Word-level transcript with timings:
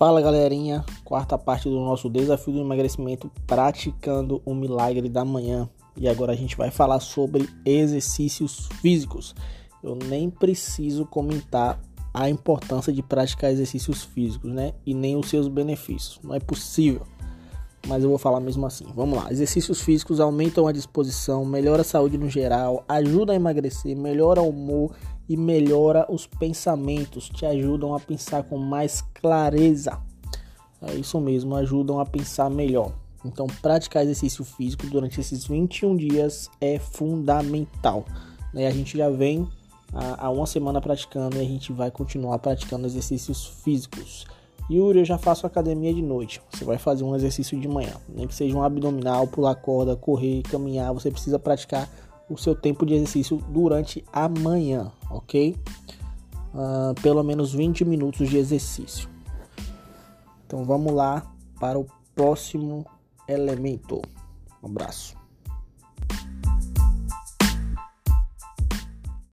Fala 0.00 0.22
galerinha, 0.22 0.82
quarta 1.04 1.36
parte 1.36 1.68
do 1.68 1.78
nosso 1.78 2.08
desafio 2.08 2.54
do 2.54 2.60
emagrecimento 2.60 3.30
praticando 3.46 4.40
o 4.46 4.54
milagre 4.54 5.10
da 5.10 5.26
manhã. 5.26 5.68
E 5.94 6.08
agora 6.08 6.32
a 6.32 6.34
gente 6.34 6.56
vai 6.56 6.70
falar 6.70 7.00
sobre 7.00 7.46
exercícios 7.66 8.66
físicos. 8.80 9.34
Eu 9.84 9.94
nem 9.94 10.30
preciso 10.30 11.04
comentar 11.04 11.78
a 12.14 12.30
importância 12.30 12.90
de 12.90 13.02
praticar 13.02 13.52
exercícios 13.52 14.02
físicos, 14.02 14.50
né? 14.50 14.72
E 14.86 14.94
nem 14.94 15.16
os 15.16 15.28
seus 15.28 15.48
benefícios. 15.48 16.18
Não 16.24 16.34
é 16.34 16.40
possível. 16.40 17.02
Mas 17.86 18.02
eu 18.02 18.08
vou 18.08 18.18
falar 18.18 18.40
mesmo 18.40 18.64
assim. 18.64 18.86
Vamos 18.94 19.22
lá. 19.22 19.30
Exercícios 19.30 19.82
físicos 19.82 20.18
aumentam 20.18 20.66
a 20.66 20.72
disposição, 20.72 21.44
melhora 21.44 21.82
a 21.82 21.84
saúde 21.84 22.16
no 22.16 22.30
geral, 22.30 22.84
ajuda 22.88 23.34
a 23.34 23.36
emagrecer, 23.36 23.94
melhora 23.94 24.40
o 24.40 24.48
humor 24.48 24.92
e 25.30 25.36
melhora 25.36 26.04
os 26.12 26.26
pensamentos, 26.26 27.28
te 27.28 27.46
ajudam 27.46 27.94
a 27.94 28.00
pensar 28.00 28.42
com 28.42 28.58
mais 28.58 29.00
clareza. 29.14 29.96
É 30.82 30.92
isso 30.94 31.20
mesmo, 31.20 31.54
ajudam 31.54 32.00
a 32.00 32.04
pensar 32.04 32.50
melhor. 32.50 32.92
Então, 33.24 33.46
praticar 33.62 34.02
exercício 34.02 34.44
físico 34.44 34.88
durante 34.88 35.20
esses 35.20 35.46
21 35.46 35.96
dias 35.96 36.50
é 36.60 36.80
fundamental. 36.80 38.04
Né? 38.52 38.66
A 38.66 38.72
gente 38.72 38.98
já 38.98 39.08
vem 39.08 39.46
há 39.92 40.28
uma 40.30 40.46
semana 40.46 40.80
praticando 40.80 41.36
e 41.36 41.40
a 41.40 41.44
gente 41.44 41.72
vai 41.72 41.92
continuar 41.92 42.40
praticando 42.40 42.88
exercícios 42.88 43.46
físicos. 43.46 44.26
Yuri, 44.68 44.98
eu 44.98 45.04
já 45.04 45.16
faço 45.16 45.46
academia 45.46 45.94
de 45.94 46.02
noite. 46.02 46.42
Você 46.50 46.64
vai 46.64 46.76
fazer 46.76 47.04
um 47.04 47.14
exercício 47.14 47.56
de 47.56 47.68
manhã, 47.68 47.94
nem 48.08 48.26
que 48.26 48.34
seja 48.34 48.56
um 48.56 48.64
abdominal, 48.64 49.28
pular 49.28 49.54
corda, 49.54 49.94
correr, 49.94 50.42
caminhar. 50.42 50.92
Você 50.92 51.08
precisa 51.08 51.38
praticar 51.38 51.88
o 52.30 52.38
seu 52.38 52.54
tempo 52.54 52.86
de 52.86 52.94
exercício 52.94 53.36
durante 53.48 54.04
a 54.12 54.28
manhã, 54.28 54.92
ok? 55.10 55.56
Uh, 56.54 56.94
pelo 57.02 57.22
menos 57.24 57.52
20 57.52 57.84
minutos 57.84 58.30
de 58.30 58.38
exercício. 58.38 59.08
Então 60.46 60.64
vamos 60.64 60.92
lá 60.92 61.30
para 61.58 61.78
o 61.78 61.86
próximo 62.14 62.86
elemento. 63.28 64.00
Um 64.62 64.68
abraço. 64.68 65.19